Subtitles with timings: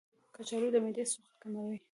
[0.35, 1.77] کچالو د معدې سوخت کموي.